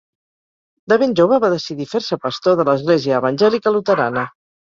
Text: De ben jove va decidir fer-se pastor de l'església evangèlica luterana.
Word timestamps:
De 0.93 0.95
ben 1.01 1.11
jove 1.19 1.37
va 1.43 1.51
decidir 1.53 1.87
fer-se 1.91 2.19
pastor 2.25 2.57
de 2.61 2.67
l'església 2.71 3.21
evangèlica 3.23 3.77
luterana. 3.79 4.27